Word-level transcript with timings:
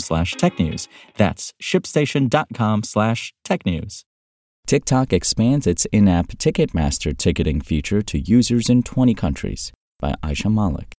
slash 0.00 0.34
technews. 0.34 0.88
That's 1.16 1.52
shipstation.com 1.62 2.82
slash 2.84 3.32
technews. 3.44 4.04
TikTok 4.66 5.12
expands 5.12 5.66
its 5.66 5.86
in-app 5.86 6.28
Ticketmaster 6.28 7.16
ticketing 7.16 7.60
feature 7.60 8.00
to 8.02 8.18
users 8.18 8.70
in 8.70 8.82
20 8.82 9.14
countries 9.14 9.72
by 9.98 10.14
Aisha 10.22 10.52
Malik. 10.52 10.94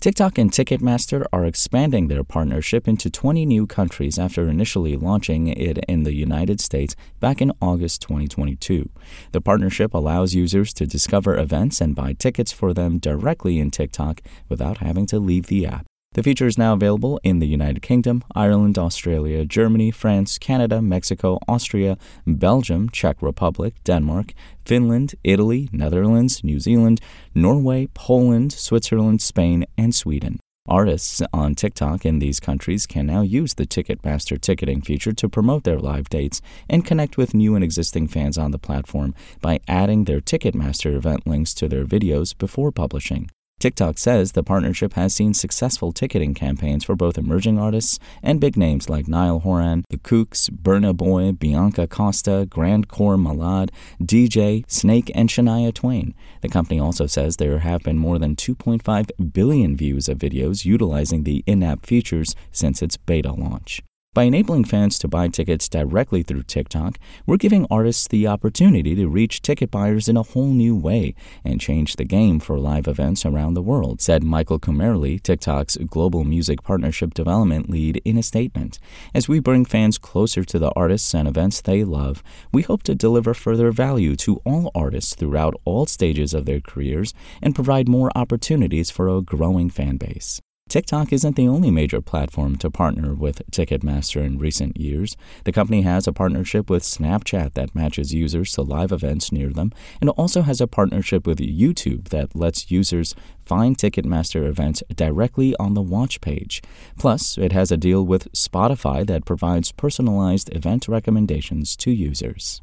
TikTok 0.00 0.38
and 0.38 0.50
Ticketmaster 0.50 1.26
are 1.30 1.44
expanding 1.44 2.08
their 2.08 2.24
partnership 2.24 2.88
into 2.88 3.10
20 3.10 3.44
new 3.44 3.66
countries 3.66 4.18
after 4.18 4.48
initially 4.48 4.96
launching 4.96 5.48
it 5.48 5.76
in 5.88 6.04
the 6.04 6.14
United 6.14 6.58
States 6.58 6.96
back 7.20 7.42
in 7.42 7.52
August 7.60 8.00
2022. 8.00 8.88
The 9.32 9.42
partnership 9.42 9.92
allows 9.92 10.34
users 10.34 10.72
to 10.74 10.86
discover 10.86 11.36
events 11.36 11.82
and 11.82 11.94
buy 11.94 12.14
tickets 12.14 12.50
for 12.50 12.72
them 12.72 12.98
directly 12.98 13.58
in 13.58 13.70
TikTok 13.70 14.22
without 14.48 14.78
having 14.78 15.04
to 15.04 15.18
leave 15.18 15.48
the 15.48 15.66
app. 15.66 15.84
The 16.14 16.24
feature 16.24 16.48
is 16.48 16.58
now 16.58 16.72
available 16.72 17.20
in 17.22 17.38
the 17.38 17.46
United 17.46 17.82
Kingdom, 17.82 18.24
Ireland, 18.34 18.76
Australia, 18.76 19.44
Germany, 19.44 19.92
France, 19.92 20.38
Canada, 20.38 20.82
Mexico, 20.82 21.38
Austria, 21.46 21.96
Belgium, 22.26 22.88
Czech 22.88 23.22
Republic, 23.22 23.74
Denmark, 23.84 24.32
Finland, 24.64 25.14
Italy, 25.22 25.68
Netherlands, 25.70 26.42
New 26.42 26.58
Zealand, 26.58 27.00
Norway, 27.32 27.86
Poland, 27.94 28.52
Switzerland, 28.52 29.22
Spain, 29.22 29.64
and 29.78 29.94
Sweden. 29.94 30.40
Artists 30.68 31.22
on 31.32 31.54
TikTok 31.54 32.04
in 32.04 32.18
these 32.18 32.40
countries 32.40 32.86
can 32.86 33.06
now 33.06 33.22
use 33.22 33.54
the 33.54 33.66
Ticketmaster 33.66 34.40
ticketing 34.40 34.82
feature 34.82 35.12
to 35.12 35.28
promote 35.28 35.62
their 35.62 35.78
live 35.78 36.08
dates 36.08 36.42
and 36.68 36.84
connect 36.84 37.18
with 37.18 37.34
new 37.34 37.54
and 37.54 37.62
existing 37.62 38.08
fans 38.08 38.36
on 38.36 38.50
the 38.50 38.58
platform 38.58 39.14
by 39.40 39.60
adding 39.68 40.04
their 40.04 40.20
Ticketmaster 40.20 40.96
event 40.96 41.24
links 41.24 41.54
to 41.54 41.68
their 41.68 41.84
videos 41.84 42.36
before 42.36 42.72
publishing. 42.72 43.30
TikTok 43.60 43.98
says 43.98 44.32
the 44.32 44.42
partnership 44.42 44.94
has 44.94 45.14
seen 45.14 45.34
successful 45.34 45.92
ticketing 45.92 46.32
campaigns 46.32 46.82
for 46.82 46.96
both 46.96 47.18
emerging 47.18 47.58
artists 47.58 47.98
and 48.22 48.40
big 48.40 48.56
names 48.56 48.88
like 48.88 49.06
Niall 49.06 49.40
Horan, 49.40 49.84
The 49.90 49.98
Kooks, 49.98 50.48
Burna 50.48 50.96
Boy, 50.96 51.32
Bianca 51.32 51.86
Costa, 51.86 52.46
Grand 52.48 52.88
Corps 52.88 53.18
Malade, 53.18 53.70
DJ, 54.02 54.64
Snake, 54.66 55.12
and 55.14 55.28
Shania 55.28 55.74
Twain. 55.74 56.14
The 56.40 56.48
company 56.48 56.80
also 56.80 57.06
says 57.06 57.36
there 57.36 57.58
have 57.58 57.82
been 57.82 57.98
more 57.98 58.18
than 58.18 58.34
2.5 58.34 59.32
billion 59.34 59.76
views 59.76 60.08
of 60.08 60.16
videos 60.16 60.64
utilizing 60.64 61.24
the 61.24 61.44
in 61.46 61.62
app 61.62 61.84
features 61.84 62.34
since 62.50 62.80
its 62.80 62.96
beta 62.96 63.32
launch. 63.32 63.82
By 64.12 64.24
enabling 64.24 64.64
fans 64.64 64.98
to 64.98 65.06
buy 65.08 65.28
tickets 65.28 65.68
directly 65.68 66.24
through 66.24 66.42
TikTok, 66.42 66.98
we're 67.26 67.36
giving 67.36 67.64
artists 67.70 68.08
the 68.08 68.26
opportunity 68.26 68.96
to 68.96 69.06
reach 69.06 69.40
ticket 69.40 69.70
buyers 69.70 70.08
in 70.08 70.16
a 70.16 70.24
whole 70.24 70.48
new 70.48 70.74
way 70.74 71.14
and 71.44 71.60
change 71.60 71.94
the 71.94 72.04
game 72.04 72.40
for 72.40 72.58
live 72.58 72.88
events 72.88 73.24
around 73.24 73.54
the 73.54 73.62
world, 73.62 74.00
said 74.00 74.24
Michael 74.24 74.58
Kümmerle, 74.58 75.22
TikTok's 75.22 75.76
global 75.86 76.24
music 76.24 76.64
partnership 76.64 77.14
development 77.14 77.70
lead, 77.70 78.02
in 78.04 78.18
a 78.18 78.22
statement. 78.24 78.80
As 79.14 79.28
we 79.28 79.38
bring 79.38 79.64
fans 79.64 79.96
closer 79.96 80.42
to 80.42 80.58
the 80.58 80.72
artists 80.74 81.14
and 81.14 81.28
events 81.28 81.60
they 81.60 81.84
love, 81.84 82.20
we 82.52 82.62
hope 82.62 82.82
to 82.82 82.96
deliver 82.96 83.32
further 83.32 83.70
value 83.70 84.16
to 84.16 84.40
all 84.44 84.72
artists 84.74 85.14
throughout 85.14 85.54
all 85.64 85.86
stages 85.86 86.34
of 86.34 86.46
their 86.46 86.60
careers 86.60 87.14
and 87.40 87.54
provide 87.54 87.88
more 87.88 88.10
opportunities 88.16 88.90
for 88.90 89.08
a 89.08 89.22
growing 89.22 89.70
fan 89.70 89.98
base. 89.98 90.40
TikTok 90.70 91.12
isn't 91.12 91.34
the 91.34 91.48
only 91.48 91.72
major 91.72 92.00
platform 92.00 92.54
to 92.58 92.70
partner 92.70 93.12
with 93.12 93.42
Ticketmaster 93.50 94.24
in 94.24 94.38
recent 94.38 94.76
years. 94.76 95.16
The 95.42 95.50
company 95.50 95.82
has 95.82 96.06
a 96.06 96.12
partnership 96.12 96.70
with 96.70 96.84
Snapchat 96.84 97.54
that 97.54 97.74
matches 97.74 98.14
users 98.14 98.52
to 98.52 98.62
live 98.62 98.92
events 98.92 99.32
near 99.32 99.50
them, 99.50 99.72
and 100.00 100.10
also 100.10 100.42
has 100.42 100.60
a 100.60 100.68
partnership 100.68 101.26
with 101.26 101.40
YouTube 101.40 102.10
that 102.10 102.36
lets 102.36 102.70
users 102.70 103.16
find 103.44 103.76
Ticketmaster 103.76 104.46
events 104.46 104.84
directly 104.94 105.56
on 105.56 105.74
the 105.74 105.82
watch 105.82 106.20
page. 106.20 106.62
Plus, 106.96 107.36
it 107.36 107.50
has 107.50 107.72
a 107.72 107.76
deal 107.76 108.06
with 108.06 108.30
Spotify 108.30 109.04
that 109.08 109.24
provides 109.24 109.72
personalized 109.72 110.54
event 110.54 110.86
recommendations 110.86 111.74
to 111.78 111.90
users. 111.90 112.62